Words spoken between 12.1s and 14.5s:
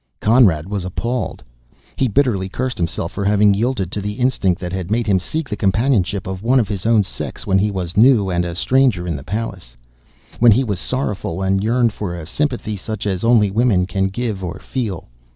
a sympathy such as only women can give